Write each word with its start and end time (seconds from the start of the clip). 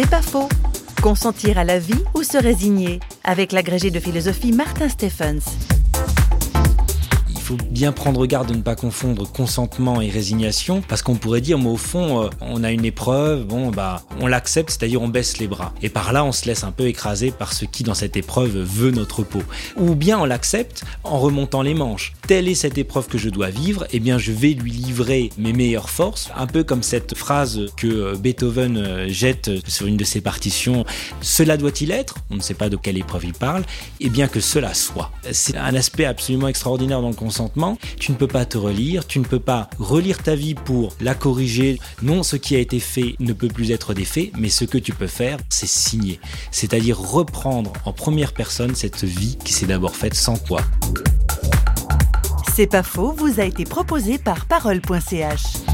C'est 0.00 0.08
pas 0.08 0.22
faux. 0.22 0.48
Consentir 1.02 1.58
à 1.58 1.64
la 1.64 1.80
vie 1.80 2.04
ou 2.14 2.22
se 2.22 2.38
résigner 2.38 3.00
Avec 3.24 3.50
l'agrégé 3.50 3.90
de 3.90 3.98
philosophie 3.98 4.52
Martin 4.52 4.88
Stephens 4.88 5.67
faut 7.48 7.56
bien 7.70 7.92
prendre 7.92 8.26
garde 8.26 8.50
de 8.50 8.54
ne 8.54 8.60
pas 8.60 8.76
confondre 8.76 9.26
consentement 9.26 10.02
et 10.02 10.10
résignation, 10.10 10.82
parce 10.86 11.00
qu'on 11.00 11.14
pourrait 11.14 11.40
dire, 11.40 11.58
mais 11.58 11.70
au 11.70 11.78
fond, 11.78 12.24
euh, 12.24 12.28
on 12.42 12.62
a 12.62 12.70
une 12.70 12.84
épreuve, 12.84 13.46
bon, 13.46 13.70
bah, 13.70 14.02
on 14.20 14.26
l'accepte, 14.26 14.68
c'est-à-dire 14.68 15.00
on 15.00 15.08
baisse 15.08 15.38
les 15.38 15.46
bras. 15.46 15.72
Et 15.80 15.88
par 15.88 16.12
là, 16.12 16.24
on 16.24 16.32
se 16.32 16.44
laisse 16.44 16.62
un 16.62 16.72
peu 16.72 16.88
écraser 16.88 17.30
par 17.30 17.54
ce 17.54 17.64
qui, 17.64 17.84
dans 17.84 17.94
cette 17.94 18.18
épreuve, 18.18 18.58
veut 18.58 18.90
notre 18.90 19.22
peau. 19.22 19.42
Ou 19.78 19.94
bien 19.94 20.18
on 20.18 20.26
l'accepte 20.26 20.84
en 21.04 21.18
remontant 21.18 21.62
les 21.62 21.72
manches. 21.72 22.12
Telle 22.26 22.48
est 22.48 22.54
cette 22.54 22.76
épreuve 22.76 23.06
que 23.06 23.16
je 23.16 23.30
dois 23.30 23.48
vivre, 23.48 23.86
eh 23.92 23.98
bien, 23.98 24.18
je 24.18 24.32
vais 24.32 24.52
lui 24.52 24.72
livrer 24.72 25.30
mes 25.38 25.54
meilleures 25.54 25.88
forces, 25.88 26.30
un 26.36 26.46
peu 26.46 26.64
comme 26.64 26.82
cette 26.82 27.16
phrase 27.16 27.72
que 27.78 27.86
euh, 27.86 28.14
Beethoven 28.14 28.76
euh, 28.76 29.08
jette 29.08 29.50
sur 29.66 29.86
une 29.86 29.96
de 29.96 30.04
ses 30.04 30.20
partitions. 30.20 30.84
Cela 31.22 31.56
doit-il 31.56 31.92
être? 31.92 32.16
On 32.30 32.36
ne 32.36 32.42
sait 32.42 32.52
pas 32.52 32.68
de 32.68 32.76
quelle 32.76 32.98
épreuve 32.98 33.24
il 33.24 33.32
parle. 33.32 33.64
Et 34.00 34.10
bien 34.10 34.28
que 34.28 34.40
cela 34.40 34.74
soit. 34.74 35.10
C'est 35.32 35.56
un 35.56 35.74
aspect 35.74 36.04
absolument 36.04 36.48
extraordinaire 36.48 37.00
dans 37.00 37.08
le 37.08 37.14
tu 37.98 38.12
ne 38.12 38.16
peux 38.16 38.26
pas 38.26 38.44
te 38.44 38.58
relire, 38.58 39.06
tu 39.06 39.18
ne 39.18 39.24
peux 39.24 39.40
pas 39.40 39.68
relire 39.78 40.22
ta 40.22 40.34
vie 40.34 40.54
pour 40.54 40.94
la 41.00 41.14
corriger. 41.14 41.78
Non, 42.02 42.22
ce 42.22 42.36
qui 42.36 42.56
a 42.56 42.58
été 42.58 42.80
fait 42.80 43.14
ne 43.20 43.32
peut 43.32 43.48
plus 43.48 43.70
être 43.70 43.94
défait, 43.94 44.32
mais 44.38 44.48
ce 44.48 44.64
que 44.64 44.78
tu 44.78 44.92
peux 44.92 45.06
faire, 45.06 45.38
c'est 45.48 45.68
signer. 45.68 46.20
C'est-à-dire 46.50 46.98
reprendre 46.98 47.72
en 47.84 47.92
première 47.92 48.32
personne 48.32 48.74
cette 48.74 49.04
vie 49.04 49.36
qui 49.44 49.52
s'est 49.52 49.66
d'abord 49.66 49.94
faite 49.94 50.14
sans 50.14 50.36
toi. 50.36 50.62
C'est 52.54 52.66
pas 52.66 52.82
faux, 52.82 53.12
vous 53.12 53.40
a 53.40 53.44
été 53.44 53.64
proposé 53.64 54.18
par 54.18 54.46
parole.ch. 54.46 55.67